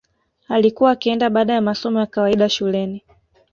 [0.47, 3.03] Alikuwa akienda baada ya masomo ya kawaida shuleni